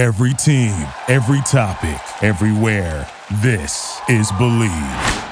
[0.00, 3.06] Every team, every topic, everywhere.
[3.42, 5.26] This is Bleav.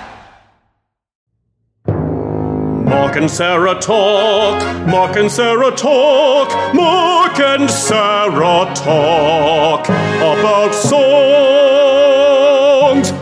[2.84, 11.00] Mark and Sarah talk, Mark and Sarah talk, Mark and Sarah talk about songs.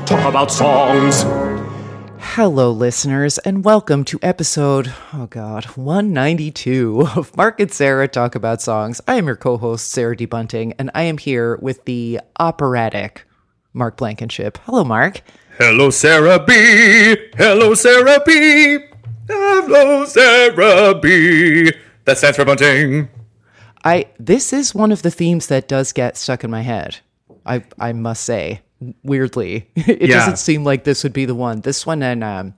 [0.04, 1.45] Talk about songs.
[2.36, 8.60] Hello, listeners, and welcome to episode, oh God, 192 of Mark and Sarah Talk About
[8.60, 9.00] Songs.
[9.08, 10.26] I am your co host, Sarah D.
[10.26, 13.24] Bunting, and I am here with the operatic
[13.72, 14.58] Mark Blankenship.
[14.66, 15.22] Hello, Mark.
[15.56, 17.16] Hello, Sarah B.
[17.38, 18.80] Hello, Sarah B.
[19.26, 21.72] Hello, Sarah B.
[22.04, 23.08] That stands for bunting.
[23.82, 26.98] I this is one of the themes that does get stuck in my head.
[27.46, 28.60] I I must say,
[29.02, 30.16] weirdly, it Yeah.
[30.18, 31.60] doesn't seem like this would be the one.
[31.60, 32.54] This one and um,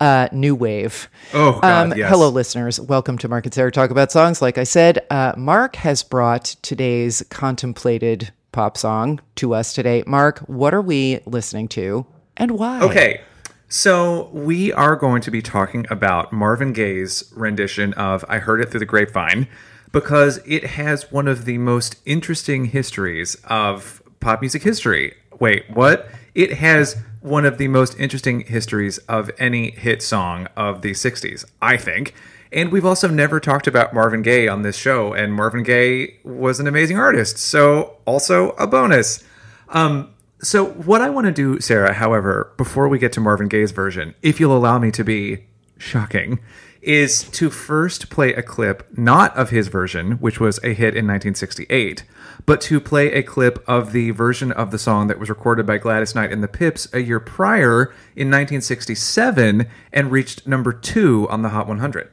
[0.00, 1.08] uh, New Wave.
[1.34, 2.08] Oh, God, um, yes.
[2.08, 2.80] Hello, listeners.
[2.80, 4.40] Welcome to Mark and Sarah Talk About Songs.
[4.42, 10.02] Like I said, uh, Mark has brought today's contemplated pop song to us today.
[10.06, 12.06] Mark, what are we listening to
[12.36, 12.80] and why?
[12.80, 13.20] Okay,
[13.68, 18.70] so we are going to be talking about Marvin Gaye's rendition of I Heard It
[18.70, 19.46] Through the Grapevine
[19.92, 25.14] because it has one of the most interesting histories of pop music history.
[25.38, 26.08] Wait, what?
[26.34, 31.44] It has one of the most interesting histories of any hit song of the 60s,
[31.60, 32.14] I think.
[32.52, 36.58] And we've also never talked about Marvin Gaye on this show, and Marvin Gaye was
[36.58, 39.22] an amazing artist, so also a bonus.
[39.68, 43.70] Um, so what I want to do, Sarah, however, before we get to Marvin Gaye's
[43.70, 45.46] version, if you'll allow me to be
[45.78, 46.40] shocking,
[46.82, 51.06] is to first play a clip not of his version, which was a hit in
[51.06, 52.04] 1968,
[52.46, 55.78] but to play a clip of the version of the song that was recorded by
[55.78, 61.42] Gladys Knight and the Pips a year prior in 1967 and reached number two on
[61.42, 62.10] the Hot 100.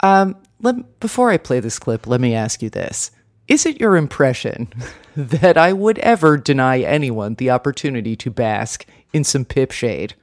[0.00, 3.10] Um, let, before I play this clip, let me ask you this.
[3.48, 4.72] Is it your impression
[5.16, 10.14] that I would ever deny anyone the opportunity to bask in some pip shade?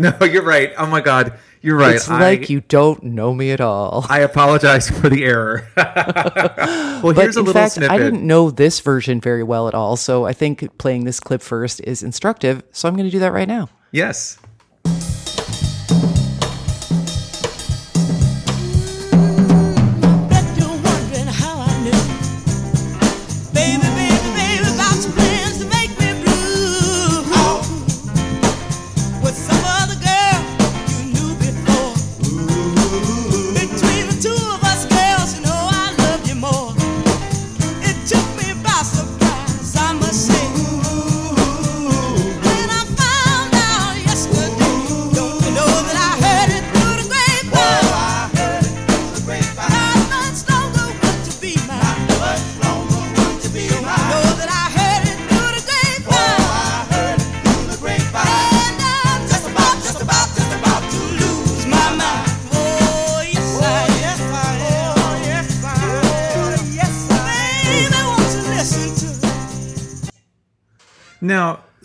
[0.20, 0.72] No, you're right.
[0.78, 1.96] Oh my God, you're right.
[1.96, 4.06] It's like I- you don't know me at all.
[4.08, 5.68] I apologize for the error.
[5.76, 7.90] well, here's a in little fact, snippet.
[7.92, 11.42] I didn't know this version very well at all, so I think playing this clip
[11.42, 12.62] first is instructive.
[12.72, 13.68] So I'm going to do that right now.
[13.92, 14.38] Yes.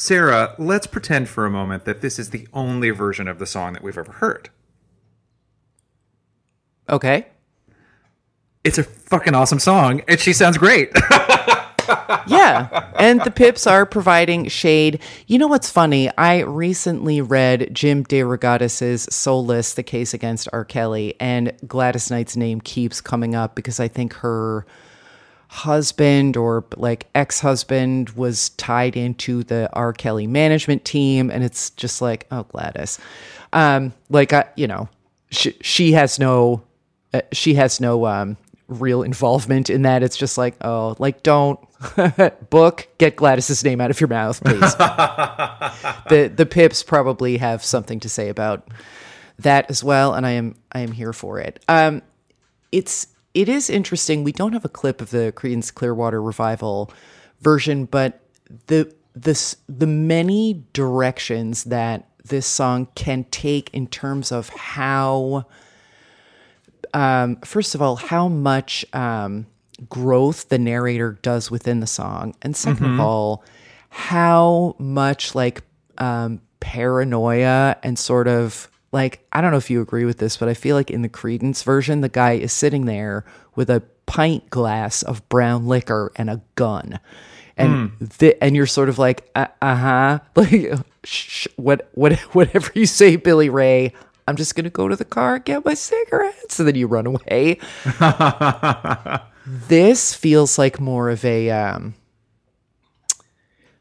[0.05, 3.73] Sarah, let's pretend for a moment that this is the only version of the song
[3.73, 4.49] that we've ever heard.
[6.87, 7.25] Okay.
[8.63, 10.91] It's a fucking awesome song, and she sounds great.
[12.27, 12.91] Yeah.
[12.97, 14.99] and the Pips are providing shade.
[15.27, 16.09] You know what's funny?
[16.17, 20.65] I recently read Jim DeRogatis' Soulless, The Case Against R.
[20.65, 24.65] Kelly, and Gladys Knight's name keeps coming up because I think her
[25.55, 29.93] husband or like ex-husband was tied into the R.
[29.93, 32.99] Kelly management team and it's just like oh Gladys.
[33.53, 34.89] Um like I you know
[35.31, 36.61] she, she has no
[37.13, 38.35] uh, she has no um
[38.67, 40.03] real involvement in that.
[40.03, 41.57] It's just like oh like don't
[42.49, 44.75] book get Gladys's name out of your mouth please.
[46.09, 48.67] The the pips probably have something to say about
[49.39, 51.63] that as well and I am I am here for it.
[51.69, 52.01] Um
[52.73, 54.23] it's it is interesting.
[54.23, 56.89] We don't have a clip of the Creedence Clearwater Revival
[57.41, 58.21] version, but
[58.67, 65.45] the this the many directions that this song can take in terms of how
[66.93, 69.47] um, first of all, how much um,
[69.89, 73.43] growth the narrator does within the song, and 2nd of all,
[73.89, 75.61] how much like
[75.97, 80.49] um, paranoia and sort of like I don't know if you agree with this, but
[80.49, 84.49] I feel like in the Creedence version, the guy is sitting there with a pint
[84.49, 86.99] glass of brown liquor and a gun.
[87.57, 92.85] And the, and you're sort of like uh huh like sh- what what whatever you
[92.85, 93.93] say Billy Ray
[94.27, 96.57] I'm just gonna go to the car get my cigarettes.
[96.59, 97.59] And then you run away.
[99.45, 101.93] This feels like more of a um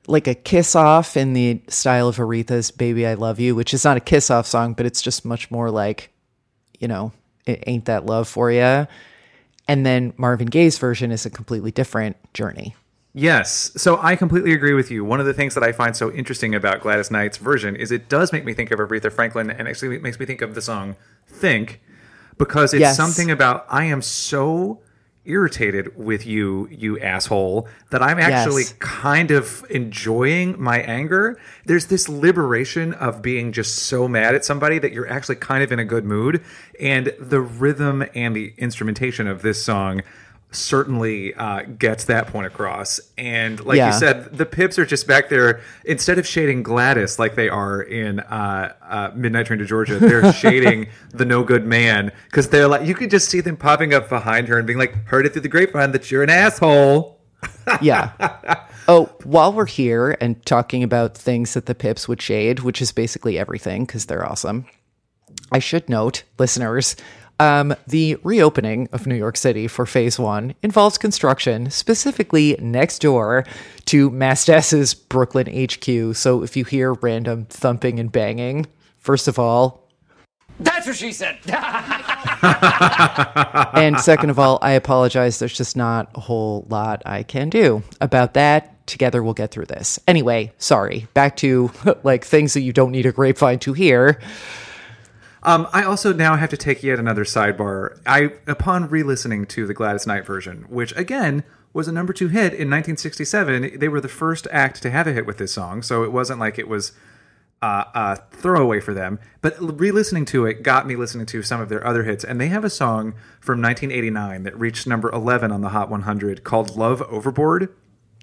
[0.07, 3.85] like a kiss off in the style of Aretha's Baby I Love You, which is
[3.85, 6.11] not a kiss off song, but it's just much more like,
[6.79, 7.13] you know,
[7.47, 8.87] it ain't that love for you.
[9.67, 12.75] And then Marvin Gaye's version is a completely different journey.
[13.15, 13.71] Yes.
[13.77, 15.05] So I completely agree with you.
[15.05, 18.09] One of the things that I find so interesting about Gladys Knight's version is it
[18.09, 20.61] does make me think of Aretha Franklin and actually it makes me think of the
[20.61, 20.97] song
[21.27, 21.81] Think
[22.37, 22.97] because it's Yes.
[22.97, 24.81] something about I am so
[25.25, 28.75] irritated with you, you asshole, that I'm actually Yes.
[28.79, 31.39] kind of enjoying my anger.
[31.65, 35.73] There's this liberation of being just so mad at somebody that you're actually kind of
[35.73, 36.43] in a good mood.
[36.81, 40.03] And the rhythm and the instrumentation of this song
[40.55, 43.01] certainly uh, gets that point across.
[43.19, 43.93] And like Yeah.
[43.93, 47.83] you said, the Pips are just back there instead of shading Gladys like they are
[47.83, 49.99] in uh, uh, Midnight Train to Georgia.
[49.99, 53.93] They're shading the No Good Man because they're like you could just see them popping
[53.95, 57.21] up behind her and being like, "Heard it through the grapevine that you're an asshole."
[57.83, 58.13] Yeah.
[58.89, 62.93] oh, while we're here and talking about things that the Pips would shade, which is
[62.93, 64.67] basically everything because they're awesome,
[65.53, 66.97] I should note, listeners,
[67.41, 73.45] um, the reopening of New York City for phase one involves construction, specifically next door
[73.87, 76.15] to Mastess's Brooklyn HQ.
[76.17, 78.67] So if you hear random thumping and banging,
[78.99, 79.89] first of all,
[80.61, 81.39] That's what she said.
[83.75, 85.41] and second of all, I apologize.
[85.41, 88.71] There's just not a whole lot I can do about that.
[88.87, 89.99] Together, we'll get through this.
[90.07, 91.09] Anyway, sorry.
[91.15, 91.73] Back to
[92.05, 94.21] like things that you don't need a grapevine to hear.
[95.45, 97.99] Um, I also now have to take yet another sidebar.
[98.07, 102.53] I, upon re-listening to the Gladys Knight version, which again was a number two hit
[102.55, 106.03] in 1967, they were the first act to have a hit with this song, so
[106.05, 106.93] it wasn't like it was
[107.63, 109.19] uh, a throwaway for them.
[109.43, 112.49] But re-listening to it got me listening to some of their other hits, and they
[112.49, 117.03] have a song from 1989 that reached number 11 on the Hot 100 called "Love
[117.03, 117.69] Overboard."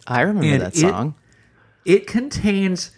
[0.08, 1.16] I remember And that it- song.
[1.86, 2.92] it contains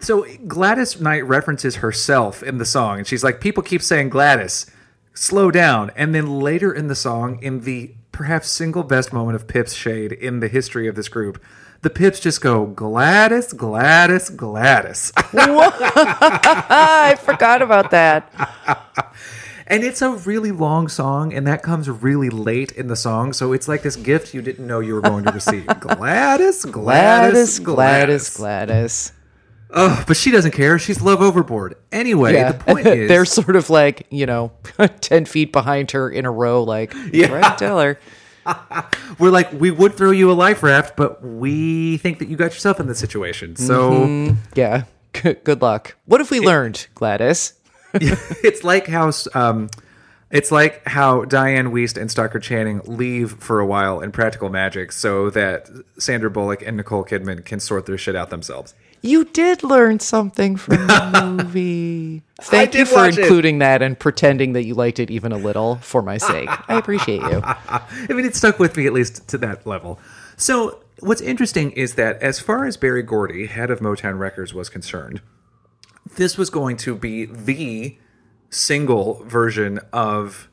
[0.00, 4.66] so Gladys Knight references herself in the song and she's like people keep saying Gladys
[5.14, 5.90] slow down.
[5.96, 10.12] And then later in the song in the perhaps single best moment of Pip's shade
[10.12, 11.42] in the history of this group
[11.82, 15.12] the Pips just go Gladys Gladys Gladys.
[15.32, 18.30] I forgot about that.
[19.66, 23.52] and it's a really long song and that comes really late in the song so
[23.52, 25.66] it's like this gift you didn't know you were going to receive.
[25.80, 29.12] Gladys Gladys, Gladys Gladys, Gladys.
[29.72, 30.78] Oh, but she doesn't care.
[30.78, 31.76] She's love overboard.
[31.92, 34.52] Anyway, Yeah, the point is they're sort of like you know,
[35.00, 37.32] ten feet behind her in a row, like Yeah.
[37.32, 37.98] right, tell her.
[39.18, 42.52] we're like we would throw you a life raft but we think that you got
[42.54, 44.36] yourself in this situation so Mm-hmm.
[44.54, 45.94] Yeah, good, good luck.
[46.06, 47.52] What have we learned, Gladys?
[47.92, 49.68] it's like how um
[50.30, 54.90] it's like how Dianne Wiest and Stockard Channing leave for a while in Practical Magic
[54.92, 55.68] so that
[55.98, 58.74] Sandra Bullock and Nicole Kidman can sort their shit out themselves.
[59.02, 62.22] You did learn something from the movie.
[62.42, 63.20] Thank you for watch it.
[63.20, 66.48] including that and pretending that you liked it even a little for my sake.
[66.68, 67.40] I appreciate you.
[67.44, 69.98] I mean, it stuck with me at least to that level.
[70.36, 74.68] So, what's interesting is that as far as Berry Gordy, head of Motown Records, was
[74.68, 75.22] concerned,
[76.16, 77.96] this was going to be the
[78.50, 80.48] single version of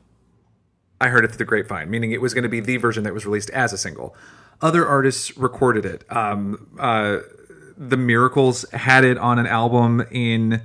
[1.00, 3.14] I Heard It Through the Grapevine, meaning it was going to be the version that
[3.14, 4.16] was released as a single.
[4.60, 6.04] Other artists recorded it.
[6.14, 7.18] Um, uh,
[7.78, 10.60] the Miracles had it on an album in.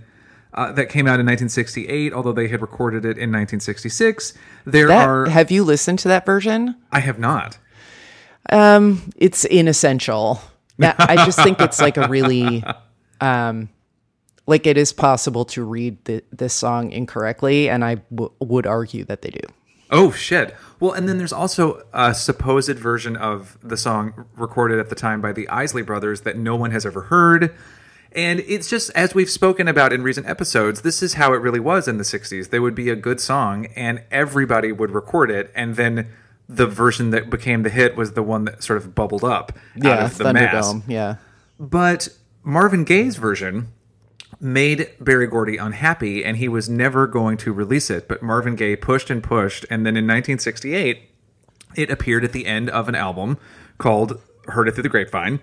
[0.55, 4.35] Uh, that came out in 1968, although they had recorded it in 1966.
[4.65, 5.25] There That, are.
[5.27, 6.75] have you listened to that version?
[6.91, 7.57] I have not.
[8.51, 10.39] It's inessential.
[10.77, 12.63] Yeah, I just think it's like a really,
[13.21, 13.69] um,
[14.45, 19.05] like it is possible to read the, this song incorrectly, and I w- would argue
[19.05, 19.39] that they do.
[19.93, 20.55] Oh shit!
[20.79, 25.21] Well, and then there's also a supposed version of the song recorded at the time
[25.21, 27.53] by the Isley Brothers that no one has ever heard.
[28.15, 31.59] And it's just as we've spoken about in recent episodes, this is how it really
[31.59, 32.49] was in the '60s.
[32.49, 36.09] There would be a good song, and everybody would record it, and then
[36.49, 39.83] the version that became the hit was the one that sort of bubbled up out
[39.83, 40.53] Yeah, of the mass.
[40.73, 40.83] Thunderdome.
[40.87, 41.15] Yeah.
[41.59, 42.09] But
[42.43, 43.69] Marvin Gaye's version
[44.43, 48.07] made Berry Gordy unhappy and he was never going to release it.
[48.07, 49.65] But Marvin Gaye pushed and pushed.
[49.69, 51.09] And then in 1968,
[51.75, 53.37] it appeared at the end of an album
[53.77, 55.39] called Heard It Through the Grapevine.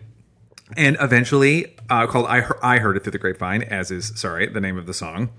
[0.77, 4.61] And eventually uh, called I, I Heard It Through the Grapevine, as is, sorry, the
[4.61, 5.31] name of the song.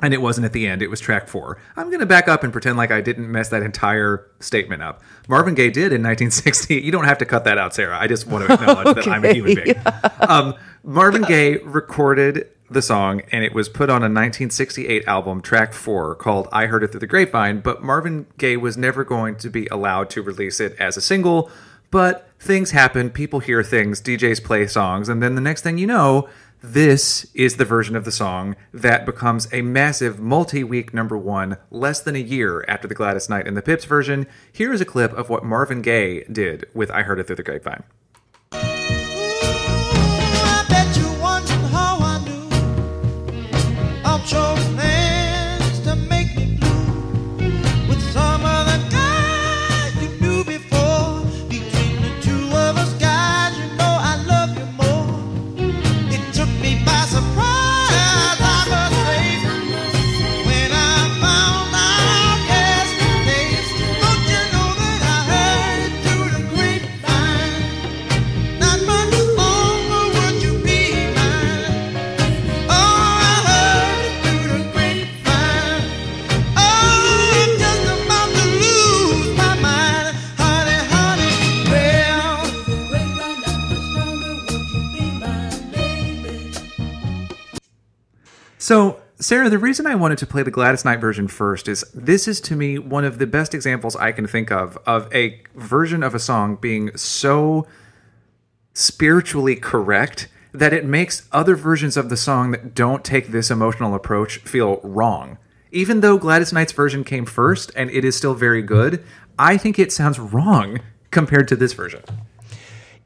[0.00, 1.58] And it wasn't at the end, it was track four.
[1.76, 5.00] I'm going to back up and pretend like I didn't mess that entire statement up.
[5.28, 6.80] Marvin Gaye did in 1960.
[6.80, 7.98] You don't have to cut that out, Sarah.
[7.98, 9.76] I just want to acknowledge that I'm a human being.
[10.20, 15.72] Um, Marvin Gaye recorded the song and it was put on a 1968 album, track
[15.72, 17.60] four, called I Heard It Through the Grapevine.
[17.60, 21.50] But Marvin Gaye was never going to be allowed to release it as a single
[21.92, 25.86] But things happen, people hear things, DJs play songs, and then the next thing you
[25.86, 26.26] know,
[26.62, 31.58] this is the version of the song that becomes a massive multi week number one
[31.70, 34.26] less than a year after the Gladys Knight and the Pips version.
[34.50, 37.42] Here is a clip of what Marvin Gaye did with I Heard It Through the
[37.42, 37.82] Grapevine.
[89.22, 92.40] Sarah, the reason I wanted to play the Gladys Knight version first is this is
[92.40, 96.12] to me one of the best examples I can think of of a version of
[96.12, 97.68] a song being so
[98.74, 103.94] spiritually correct that it makes other versions of the song that don't take this emotional
[103.94, 105.38] approach feel wrong.
[105.70, 109.04] Even though Gladys Knight's version came first and it is still very good,
[109.38, 110.80] I think it sounds wrong
[111.12, 112.02] compared to this version.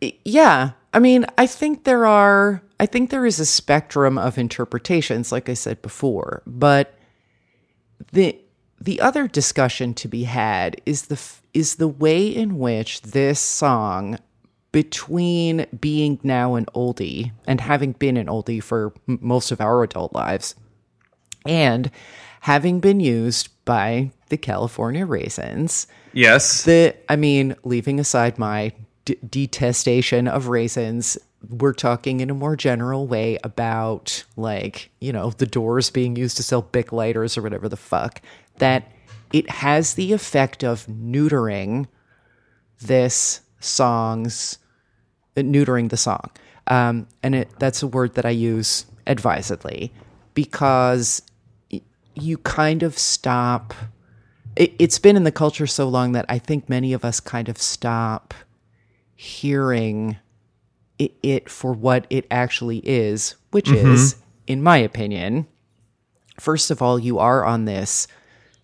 [0.00, 0.70] Yeah.
[0.92, 5.48] I mean, I think there are I think there is a spectrum of interpretations like
[5.48, 6.94] I said before, but
[8.12, 8.38] the
[8.80, 11.20] the other discussion to be had is the
[11.54, 14.18] is the way in which this song
[14.72, 19.82] between being now an oldie and having been an oldie for m- most of our
[19.82, 20.54] adult lives
[21.46, 21.90] and
[22.40, 26.64] having been used by the California Raisins Yes.
[26.64, 28.72] the i mean leaving aside my
[29.06, 31.16] d- detestation of raisins.
[31.48, 36.36] We're talking in a more general way about like you know the doors being used
[36.36, 38.20] to sell bic lighters or whatever the fuck
[38.58, 38.92] that
[39.32, 41.86] it has the effect of neutering
[42.80, 44.58] this song's
[45.36, 46.30] uh, neutering the song.
[46.66, 49.92] Um, and it that's a word that i use advisedly
[50.34, 51.22] because
[52.16, 53.72] you kind of stop
[54.56, 57.48] it, it's been in the culture so long that I think many of us kind
[57.48, 58.34] of stop
[59.16, 60.18] hearing
[60.98, 65.46] it, it for what it actually is, which is, in my opinion,
[66.38, 68.06] first of all, you are on this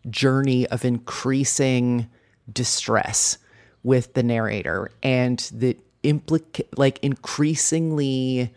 [0.08, 2.08] journey of increasing
[2.52, 3.38] distress
[3.82, 8.52] with the narrator and the implica- like increasingly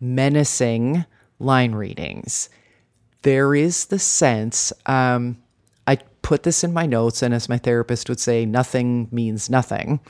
[0.00, 1.04] menacing
[1.38, 2.48] line readings.
[3.22, 5.38] There is the sense um,
[5.86, 10.00] i put this in my notes and as my therapist would say nothing means nothing.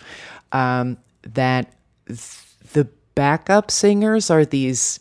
[0.53, 0.99] Um,
[1.35, 1.73] that
[2.09, 2.43] th-
[2.73, 5.01] the backup singers are these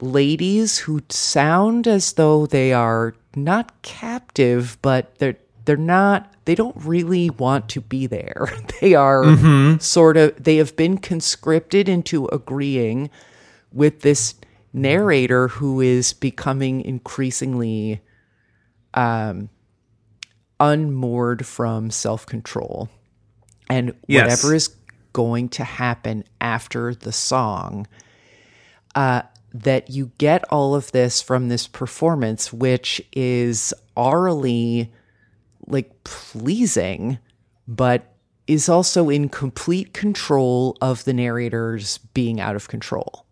[0.00, 6.76] ladies who sound as though they are not captive but they're they're not they don't
[6.76, 8.48] really want to be there.
[8.80, 13.10] They are sort of they have been conscripted into agreeing
[13.72, 14.34] with this
[14.72, 18.00] narrator who is becoming increasingly
[18.94, 19.50] um
[20.58, 22.88] unmoored from self-control.
[23.68, 24.24] And Yes.
[24.42, 24.68] whatever is
[25.12, 27.86] going to happen after the song
[28.94, 34.90] uh, that you get all of this from this performance, which is aurally
[35.66, 37.18] like pleasing,
[37.66, 38.12] but
[38.46, 43.26] is also in complete control of the narrator's being out of control.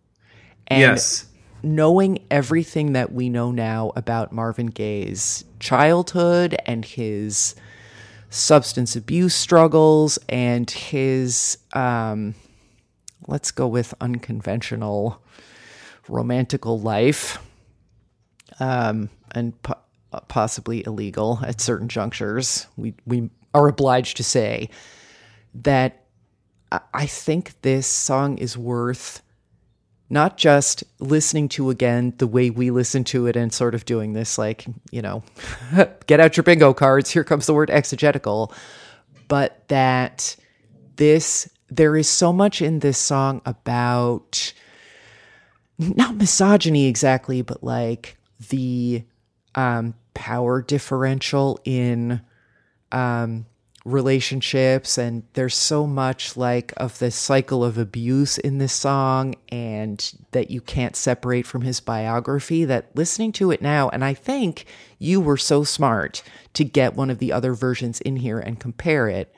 [0.69, 1.27] And yes.
[1.63, 7.55] knowing everything that we know now about Marvin Gaye's childhood and his
[8.31, 12.35] substance abuse struggles and his um
[13.27, 15.23] let's go with unconventional
[16.09, 17.39] romantical life
[18.61, 19.79] um and po-
[20.13, 22.67] uh, possibly illegal at certain junctures.
[22.77, 24.71] We we are obliged to say
[25.55, 26.05] that
[26.73, 29.23] I- I think this song is worth
[30.11, 34.13] not just listening to again the way we listen to it and sort of doing
[34.13, 35.23] this like you know
[36.07, 38.53] get out your bingo cards here comes the word exegetical
[39.29, 40.37] but that
[40.97, 44.53] this there is so much in this song about
[45.79, 48.17] not misogyny exactly but like
[48.49, 49.03] the
[49.55, 52.21] um power differential in
[52.93, 53.47] um
[53.91, 60.15] relationships and there's so much like of the cycle of abuse in this song and
[60.33, 64.67] that you can't separate from his biography that listening to it now and I think
[64.99, 66.23] you were so smart
[66.55, 69.35] to get one of the other versions in here and compare it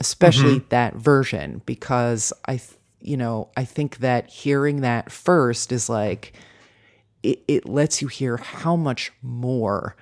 [0.00, 0.68] especially mm-hmm.
[0.70, 2.60] that version, because I,
[3.00, 6.32] you know, I think that hearing that first is like,
[7.22, 9.96] it, it lets you hear how much more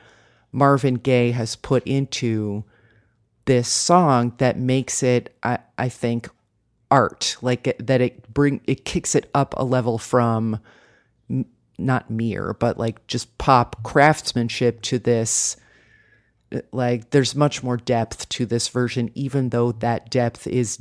[0.50, 2.64] Marvin Gaye has put into
[3.44, 6.28] this song that makes it, I, I think,
[6.90, 7.37] art.
[7.40, 10.61] Like that it bring it kicks it up a level from
[11.30, 11.46] m-
[11.78, 15.56] not mere, but like just pop craftsmanship to this.
[16.70, 20.80] Like there's much more depth to this version, even though that depth is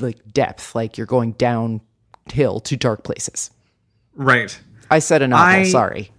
[0.00, 3.50] like depth, like you're going downhill to dark places.
[4.14, 4.58] Right.
[4.90, 5.40] I said enough.
[5.40, 6.10] I- sorry.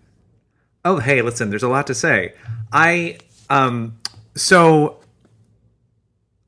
[0.83, 2.33] Oh, hey, listen, there's a lot to say.
[2.71, 3.17] I
[3.49, 3.97] um
[4.35, 5.00] so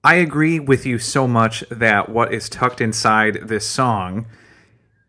[0.03, 4.25] I agree with you so much that what is tucked inside this song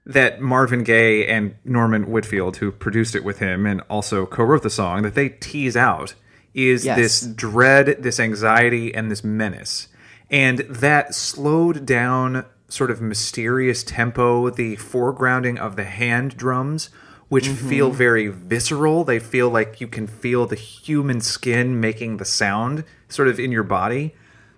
[0.07, 4.71] that Marvin Gaye and Norman Whitfield, who produced it with him and also co-wrote the
[4.71, 6.15] song, that they tease out
[6.53, 6.97] is Yes.
[6.97, 9.89] this dread, this anxiety, and this menace.
[10.31, 16.91] And that slowed down sort of mysterious tempo, the foregrounding of the hand drums,
[17.29, 17.69] which mm-hmm.
[17.69, 19.05] feel very visceral.
[19.05, 23.51] They feel like you can feel the human skin making the sound sort of in
[23.51, 24.15] your body.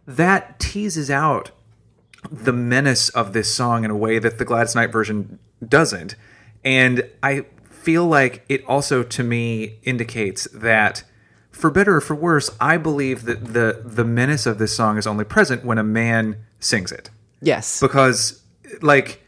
[0.06, 1.50] That teases out
[2.30, 6.16] the menace of this song in a way that the Gladys Knight version doesn't.
[6.64, 11.04] And I feel like it also to me indicates that
[11.50, 15.06] for better or for worse, I believe that the the menace of this song is
[15.06, 17.10] only present when a man sings it.
[17.40, 17.80] Yes.
[17.80, 18.42] Because
[18.82, 19.22] like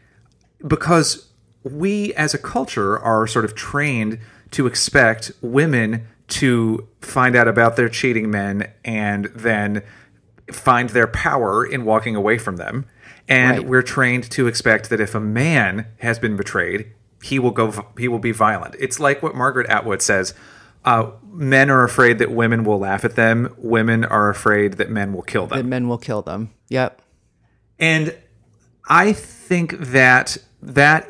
[0.65, 1.29] because
[1.63, 4.19] we as a culture are sort of trained
[4.51, 9.81] to expect women to find out about their cheating men and then
[10.53, 12.85] find their power in walking away from them.
[13.27, 13.67] And Right.
[13.67, 16.87] we're trained to expect that if a man has been betrayed,
[17.21, 18.75] he will go he will be violent.
[18.79, 20.33] It's like what Margaret Atwood says,
[20.85, 25.13] uh, men are afraid that women will laugh at them, women are afraid that men
[25.13, 25.57] will kill them.
[25.57, 26.49] the men will kill them.
[26.69, 27.01] Yep.
[27.77, 28.15] And
[28.87, 31.07] I think that that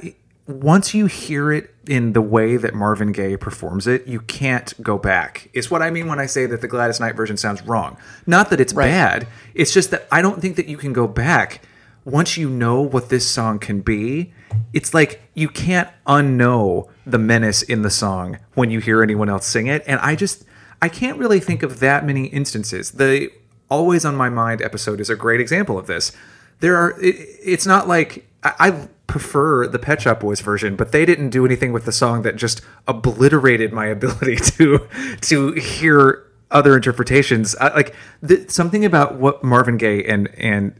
[0.48, 5.00] once you hear it in the way that Marvin Gaye performs it, you can't go
[5.00, 5.50] back.
[5.54, 7.98] It's what I mean when I say that the Gladys Knight version sounds wrong.
[8.28, 8.86] Not that it's Right.
[8.86, 9.28] bad.
[9.56, 11.62] It's just that I don't think that you can go back
[12.06, 14.32] once you know what this song can be.
[14.72, 19.48] It's like you can't unknow the menace in the song when you hear anyone else
[19.48, 19.84] sing it.
[19.88, 20.46] And I just
[20.84, 22.92] I can't really think of that many instances.
[22.92, 23.32] The
[23.70, 26.12] Always on My Mind episode is a great example of this.
[26.60, 30.92] There are it, it's not like I, I prefer the Pet Shop Boys version, but
[30.92, 34.88] they didn't do anything with the song that just obliterated my ability to
[35.22, 37.56] to hear other interpretations.
[37.56, 40.80] I, like the, something about what Marvin Gaye and and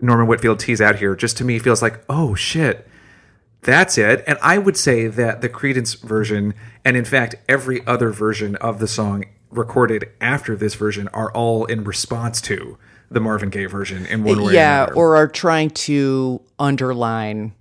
[0.00, 2.88] Norman Whitfield tease out here just to me feels like, oh shit,
[3.62, 4.24] that's it.
[4.26, 8.80] And I would say that the Creedence version, and in fact every other version of
[8.80, 12.76] the song recorded after this version, are all in response to
[13.14, 14.44] the Marvin Gaye version in one way.
[14.44, 14.94] or yeah, another.
[14.94, 17.54] or are trying to underline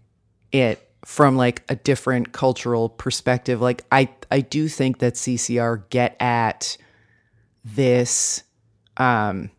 [0.51, 3.61] it from like a different cultural perspective.
[3.61, 6.77] Like I I do think that CCR get at
[7.63, 8.43] this
[8.97, 9.49] um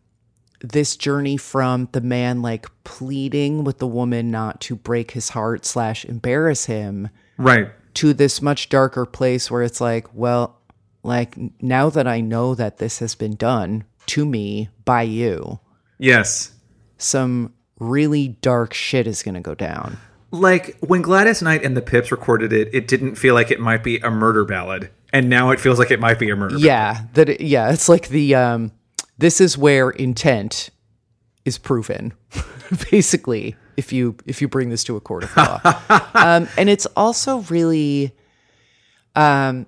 [0.61, 5.65] this journey from the man like pleading with the woman not to break his heart
[5.65, 7.71] slash embarrass him right.
[7.95, 10.59] to this much darker place where it's like, well,
[11.03, 15.59] like now that I know that this has been done to me by you,
[15.97, 16.51] Yes.
[16.97, 19.97] some really dark shit is going to go down.
[20.31, 23.83] Like when Gladys Knight and the Pips recorded it, it didn't feel like it might
[23.83, 26.57] be a murder ballad, and now it feels like it might be a murder.
[26.57, 28.71] Yeah, that it, yeah, it's like the um
[29.17, 30.71] this is where intent
[31.45, 32.13] is proven.
[32.91, 35.61] Basically, if you if you bring this to a court of law.
[36.15, 38.13] um and it's also really
[39.15, 39.67] um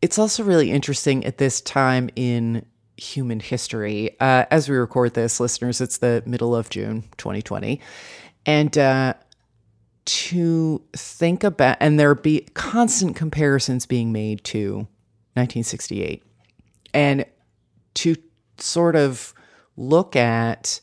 [0.00, 2.64] it's also really interesting at this time in
[2.96, 4.16] human history.
[4.20, 7.80] Uh as we record this, listeners, it's the middle of June 2020.
[8.44, 9.14] And uh
[10.06, 14.86] to think about and there be constant comparisons being made to
[15.34, 16.22] 1968
[16.94, 17.26] and
[17.94, 18.16] to
[18.58, 19.34] sort of
[19.76, 20.80] look at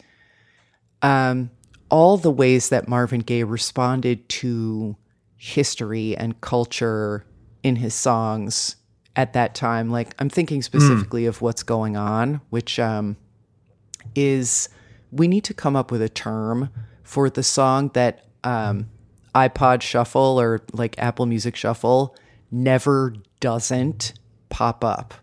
[1.01, 1.49] um,
[1.89, 4.95] all the ways that Marvin Gaye responded to
[5.37, 7.25] history and culture
[7.63, 8.75] in his songs
[9.15, 9.89] at that time.
[9.89, 13.17] Like, I'm thinking specifically of what's going on, which um,
[14.15, 14.69] is
[15.11, 16.69] we need to come up with a term
[17.03, 18.89] for the song that um,
[19.35, 22.15] iPod Shuffle or like Apple Music Shuffle
[22.51, 24.13] never doesn't
[24.49, 25.13] pop up.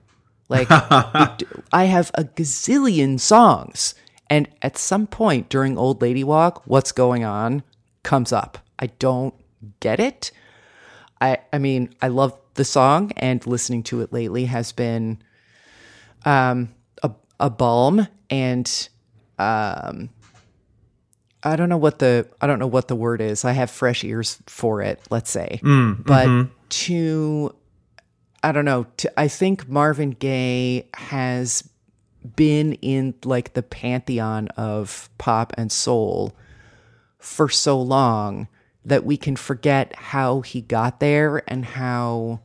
[0.49, 3.95] Like, it, I have a gazillion songs,
[4.29, 7.63] and at some point during Old Lady Walk, what's going on
[8.03, 8.59] comes up.
[8.79, 9.35] I don't
[9.81, 10.31] get it.
[11.21, 15.19] I I mean, I love the song, and listening to it lately has been
[16.27, 16.69] um,
[17.03, 18.89] a a balm and
[19.39, 20.11] um,
[21.43, 23.47] I don't know what the I don't know what the word is.
[23.47, 25.59] I have fresh ears for it, let's say.
[26.03, 26.27] but
[26.69, 27.55] to
[28.43, 31.67] I don't know, to, I think Marvin Gaye has
[32.37, 36.37] been in like the pantheon of pop and soul
[37.19, 38.49] for so long
[38.85, 42.41] that we can forget how he got there and how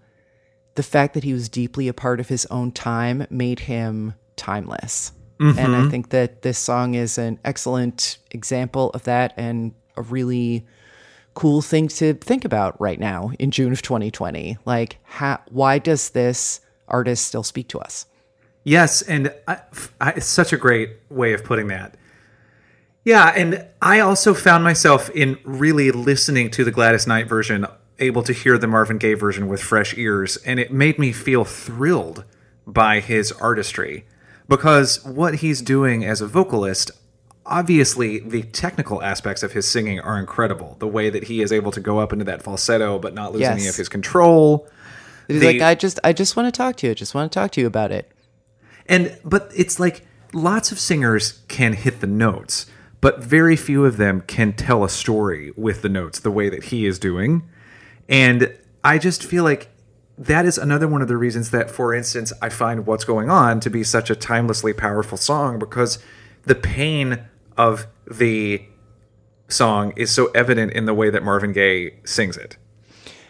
[0.76, 5.12] the fact that he was deeply a part of his own time made him timeless.
[5.40, 5.90] And I mm-hmm.
[5.90, 10.66] think that this song is an excellent example of that and a really
[11.34, 14.58] cool thing to think about right now in June of 2020.
[14.66, 18.06] Like, how, why does this artist still speak to us?
[18.64, 19.60] Yes, and I,
[20.00, 21.98] I, it's such a great way of putting that.
[23.04, 27.68] Yeah, and I also found myself in really listening to the Gladys Knight version,
[28.00, 31.46] able to hear the Marvin Gaye version with fresh ears, and it made me feel
[31.46, 32.24] thrilled
[32.68, 34.06] by his artistry
[34.48, 36.92] because what he's doing as a vocalist
[37.48, 41.72] obviously the technical aspects of his singing are incredible the way that he is able
[41.72, 44.68] to go up into that falsetto but not lose any of his control
[45.28, 46.92] He's The- like, I just, I just want to talk to you.
[46.92, 48.12] I just want to talk to you about it.
[48.88, 52.68] And but it's like lots of singers can hit the notes,
[53.02, 56.66] but very few of them can tell a story with the notes the way that
[56.66, 57.44] he is doing.
[58.08, 59.70] And I just feel like
[60.18, 63.60] that is another one of the reasons that for instance I find what's going on
[63.62, 66.00] to be such a timelessly powerful song because
[66.44, 67.26] the pain
[67.58, 68.64] of the
[69.48, 72.58] song is so evident in the way that Marvin Gaye sings it.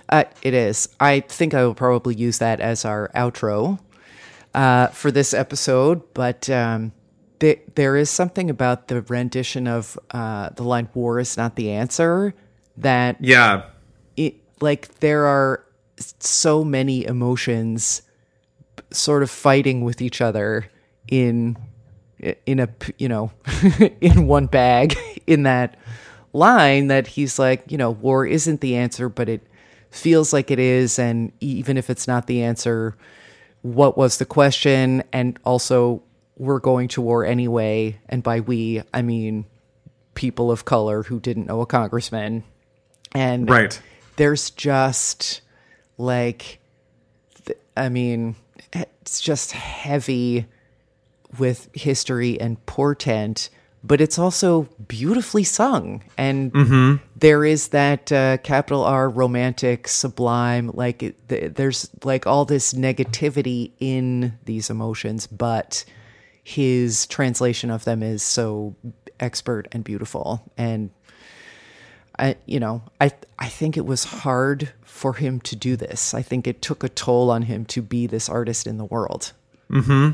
[0.09, 0.89] Uh, it is.
[0.99, 3.79] I think I will probably use that as our outro
[4.53, 6.01] uh, for this episode.
[6.13, 6.91] But um,
[7.39, 11.71] th- there is something about the rendition of uh, the line "War is not the
[11.71, 12.35] answer"
[12.77, 13.63] that Yeah.
[14.61, 15.63] Like there are
[16.19, 18.01] so many emotions
[18.91, 20.69] sort of fighting with each other
[21.07, 21.57] in
[22.45, 23.31] in a you know
[24.01, 25.77] in one bag in that
[26.33, 29.41] line that he's like you know war isn't the answer but it
[29.89, 32.95] feels like it is and even if it's not the answer
[33.61, 36.01] what was the question and also
[36.37, 39.45] we're going to war anyway and by we i mean
[40.13, 42.43] people of color who didn't know a congressman
[43.13, 43.79] and Right.
[44.15, 45.41] There's just
[45.97, 46.59] like
[47.77, 48.35] i mean
[48.73, 50.45] it's just heavy
[51.37, 53.49] with history and portent
[53.87, 56.01] but it's also beautifully sung.
[56.17, 56.51] And
[57.15, 62.73] there is that uh, capital r romantic sublime like it, th- there's like all this
[62.73, 65.85] negativity in these emotions but
[66.43, 68.75] his translation of them is so
[69.19, 70.41] expert and beautiful.
[70.57, 70.89] And
[72.17, 76.13] I, you know, I I think it was hard for him to do this.
[76.13, 79.33] I think it took a toll on him to be this artist in the world.
[79.69, 80.11] Hmm.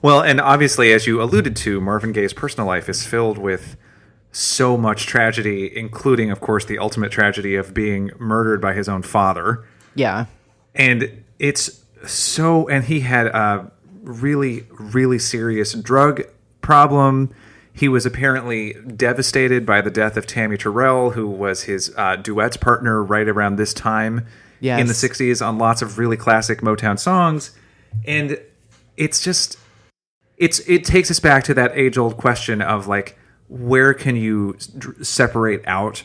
[0.00, 3.76] Well, and obviously, as you alluded to, Marvin Gaye's personal life is filled with
[4.32, 9.02] so much tragedy, including, of course, the ultimate tragedy of being murdered by his own
[9.02, 9.64] father.
[9.94, 10.26] Yeah,
[10.74, 13.70] And it's so, and he had a
[14.02, 16.22] really, really serious drug
[16.60, 17.34] problem.
[17.76, 22.56] He was apparently devastated by the death of Tammy Terrell, who was his uh, duets
[22.56, 24.26] partner right around this time
[24.80, 27.50] in the 60s on lots of really classic Motown songs.
[28.06, 28.38] And
[28.96, 29.58] it's just
[30.36, 34.56] it's it takes us back to that age old question of like where can you
[34.78, 36.04] dr- separate out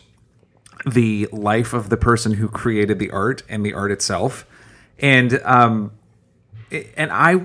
[0.86, 4.46] the life of the person who created the art and the art itself
[5.00, 5.92] and um
[6.72, 7.42] and i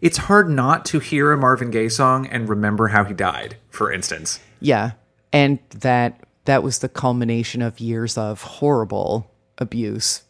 [0.00, 3.92] it's hard not to hear a marvin gaye song and remember how he died for
[3.92, 4.92] instance yeah,
[5.32, 10.22] and that that was the culmination of years of horrible abuse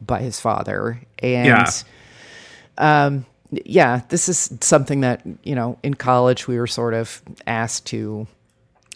[0.00, 1.00] by his father.
[1.18, 1.70] And Yeah.
[2.78, 7.86] um, yeah, this is something that you know in college we were sort of asked
[7.86, 8.26] to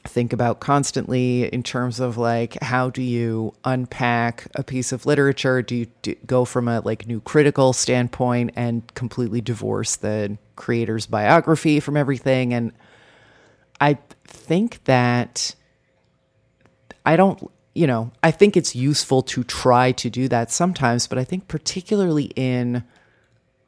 [0.08, 5.62] think about constantly in terms of like how do you unpack a piece of literature?
[5.62, 11.06] Do you do, go from a like new critical standpoint and completely divorce the creator's
[11.06, 12.52] biography from everything?
[12.52, 12.72] And
[13.80, 15.54] i think that
[17.06, 21.18] i don't you know i think it's useful to try to do that sometimes but
[21.18, 22.82] i think particularly in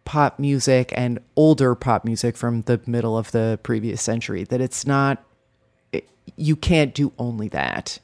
[0.05, 4.87] pop music and older pop music from the middle of the previous century that it's
[4.87, 5.23] not
[6.37, 7.99] you can't do only that.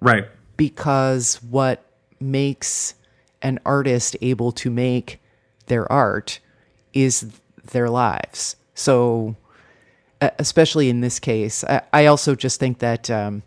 [0.00, 0.26] Right.
[0.56, 1.84] Because what
[2.20, 2.94] makes
[3.42, 5.20] an artist able to make
[5.66, 6.40] their art
[6.92, 7.26] is
[7.72, 8.56] their lives.
[8.74, 9.36] So
[10.20, 13.42] especially in this case i, I also just think that um,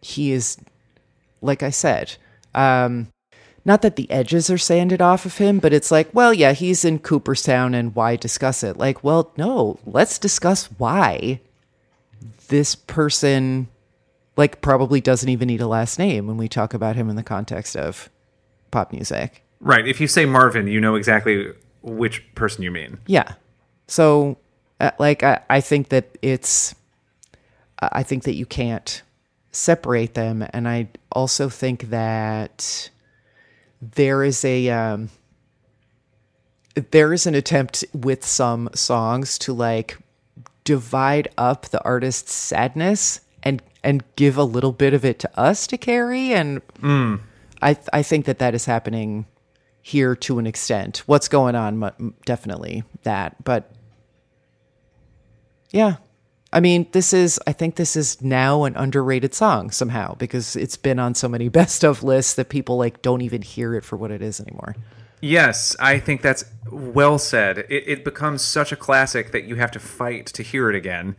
[0.00, 0.58] he is
[1.40, 2.16] like i said
[2.54, 3.08] um,
[3.64, 6.84] not that the edges are sanded off of him, but it's like, well, yeah, he's
[6.84, 8.76] in Cooperstown and why discuss it?
[8.76, 11.40] Like, well, no, let's discuss why
[12.52, 13.66] this person
[14.36, 17.22] like probably doesn't even need a last name when we talk about him in the
[17.22, 18.10] context of
[18.70, 19.42] pop music.
[19.58, 19.88] Right.
[19.88, 22.98] If you say Marvin, you know exactly which person you mean.
[23.06, 23.32] Yeah.
[23.88, 24.36] So,
[24.80, 26.74] uh, like, I, I think that it's,
[27.78, 29.02] I think that you can't
[29.50, 30.46] separate them.
[30.52, 32.90] And I also think that
[33.80, 35.08] there is a, um,
[36.90, 39.96] there is an attempt with some songs to like
[40.64, 45.66] divide up the artist's sadness and and give a little bit of it to us
[45.66, 46.62] to carry and
[47.60, 49.26] I I think that that is happening
[49.84, 50.98] here to an extent.
[51.06, 51.78] What's going on?
[51.78, 53.72] mu- Definitely that, but
[55.70, 55.96] yeah.
[56.54, 60.76] I mean, this is I think this is now an underrated song somehow because it's
[60.76, 63.96] been on so many best of lists that people like don't even hear it for
[63.96, 64.76] what it is anymore.
[65.24, 67.58] Yes, I think that's well said.
[67.70, 71.14] It, it becomes such a classic that you have to fight to hear it again.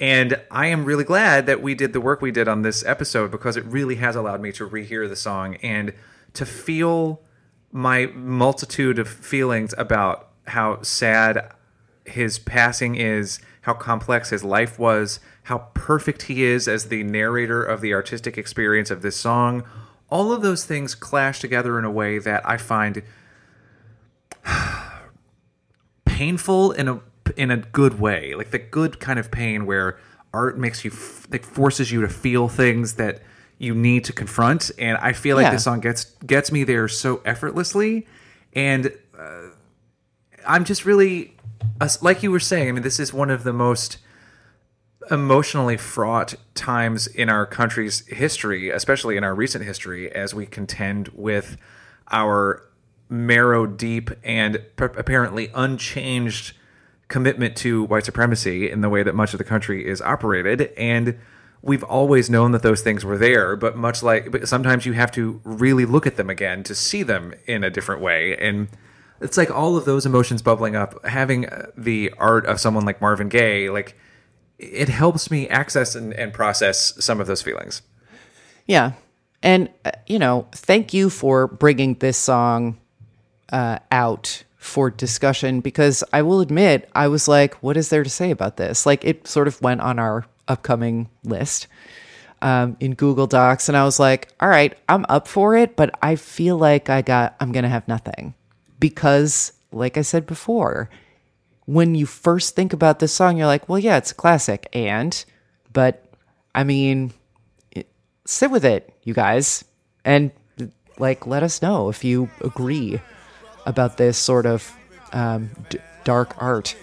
[0.00, 3.30] And I am really glad that we did the work we did on this episode
[3.30, 5.94] because it really has allowed me to rehear the song and
[6.34, 7.22] to feel
[7.70, 11.52] my multitude of feelings about how sad
[12.04, 17.62] his passing is, how complex his life was, how perfect he is as the narrator
[17.62, 19.62] of the artistic experience of this song.
[20.10, 23.04] All of those things clash together in a way that I find
[26.16, 27.00] painful in a
[27.36, 29.98] in a good way, like the good kind of pain where
[30.32, 33.20] art makes you f- like forces you to feel things that
[33.58, 34.70] you need to confront.
[34.78, 35.52] And I feel like Yeah.
[35.52, 38.06] this song gets gets me there so effortlessly,
[38.54, 39.48] and uh,
[40.46, 41.36] I'm just really
[41.80, 42.68] uh, like you were saying.
[42.68, 43.98] I mean, this is one of the most
[45.10, 51.08] emotionally fraught times in our country's history, especially in our recent history, as we contend
[51.14, 51.56] with
[52.10, 52.62] our
[53.08, 56.54] marrow deep and p- apparently unchanged
[57.08, 60.72] commitment to white supremacy in the way that much of the country is operated.
[60.76, 61.18] And
[61.62, 65.12] we've always known that those things were there, but much like, but sometimes you have
[65.12, 68.36] to really look at them again to see them in a different way.
[68.36, 68.68] And
[69.20, 73.00] it's like all of those emotions bubbling up, having uh, the art of someone like
[73.00, 73.96] Marvin Gaye, like,
[74.58, 77.82] it helps me access and, and process some of those feelings.
[78.66, 78.92] Yeah.
[79.42, 82.78] And, uh, you know, thank you for bringing this song
[83.50, 88.10] uh, out for discussion because I will admit, I was like, what is there to
[88.10, 88.84] say about this?
[88.84, 91.68] Like, it sort of went on our upcoming list
[92.42, 93.68] um, in Google Docs.
[93.68, 97.02] And I was like, all right, I'm up for it, but I feel like I
[97.02, 98.34] got, I'm to have nothing
[98.80, 100.90] because, like I said before,
[101.66, 104.68] when you first think about this song, you're like, well, yeah, it's a classic.
[104.72, 105.24] And,
[105.72, 106.04] but
[106.54, 107.12] I mean,
[108.24, 109.64] sit with it, you guys,
[110.04, 110.30] and
[110.98, 113.00] like let us know if you agree
[113.66, 114.74] about this sort of
[115.12, 116.74] um, d- dark art.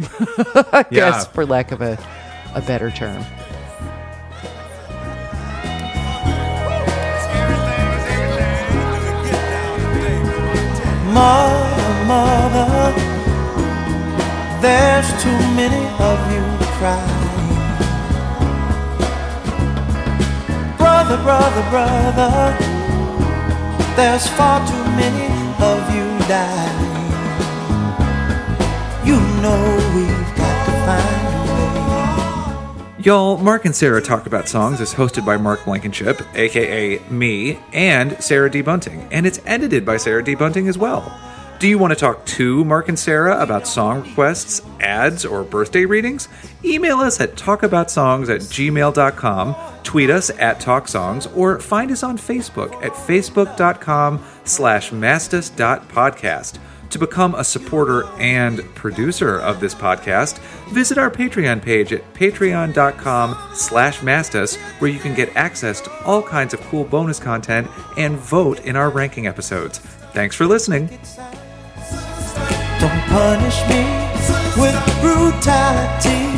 [0.71, 1.11] I Yeah.
[1.11, 1.97] guess, for lack of a
[2.55, 3.23] a better term.
[11.13, 12.91] Mother, mother,
[14.61, 16.43] there's too many of you
[16.79, 17.21] crying.
[20.77, 22.57] Brother, brother, brother,
[23.95, 25.27] there's far too many
[25.71, 26.02] of you
[33.03, 38.23] Y'all, Mark and Sarah Talk About Songs is hosted by Mark Blankenship, aka me, and
[38.23, 38.61] Sarah D.
[38.61, 40.35] Bunting, and it's edited by Sarah D.
[40.35, 41.13] Bunting as well.
[41.59, 45.85] Do you want to talk to Mark and Sarah about song requests, ads, or birthday
[45.85, 46.27] readings?
[46.63, 52.73] Email us at talkaboutsongs at gmail.com, tweet us at talksongs, or find us on Facebook
[52.83, 56.59] at facebook.com slash mastus.podcast.
[56.93, 60.37] To become a supporter and producer of this podcast,
[60.69, 66.21] visit our Patreon page at patreon.com slash mastus, where you can get access to all
[66.21, 69.79] kinds of cool bonus content and vote in our ranking episodes.
[70.13, 70.85] Thanks for listening.
[72.79, 73.81] Don't punish me
[74.61, 76.29] with brutality.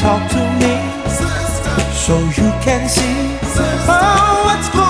[0.00, 0.92] Talk to me
[1.92, 3.38] so you can see
[3.88, 4.81] oh, what's going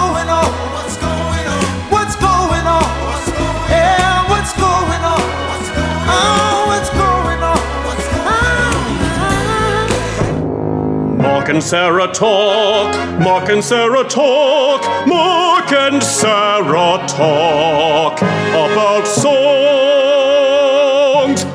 [11.52, 12.94] and Sarah talk.
[13.20, 14.80] Mark and Sarah talk.
[15.06, 19.34] Mark and Sarah talk about songs.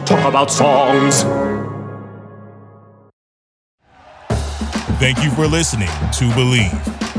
[0.08, 1.24] Talk about songs.
[5.00, 7.07] Thank you for listening to Bleav.